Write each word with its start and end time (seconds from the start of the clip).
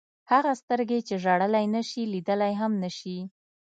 هغه 0.31 0.51
سترګې 0.61 0.99
چې 1.07 1.15
ژړلی 1.23 1.65
نه 1.75 1.81
شي 1.89 2.01
لیدلی 2.13 2.53
هم 2.61 2.71
نه 2.83 2.89
شي. 2.97 3.17